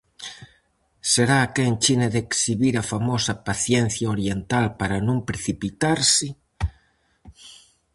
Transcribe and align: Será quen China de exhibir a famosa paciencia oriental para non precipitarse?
Será 1.11 1.39
quen 1.55 1.73
China 1.83 2.07
de 2.13 2.19
exhibir 2.27 2.75
a 2.77 2.87
famosa 2.93 3.33
paciencia 3.47 4.11
oriental 4.15 4.65
para 4.79 4.97
non 5.07 5.17
precipitarse? 5.29 6.27